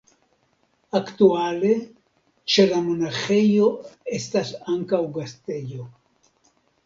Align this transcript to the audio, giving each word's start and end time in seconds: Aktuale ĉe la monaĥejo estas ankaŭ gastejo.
Aktuale 0.99 1.73
ĉe 2.53 2.65
la 2.71 2.79
monaĥejo 2.87 3.67
estas 4.21 4.55
ankaŭ 4.77 5.03
gastejo. 5.19 5.87